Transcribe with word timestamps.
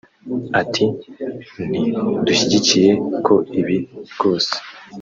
Ati 0.61 0.85
“Ntidushyigikiye 1.69 2.91
ko 3.25 3.33
ibi 3.59 3.77
rwose 4.11 4.53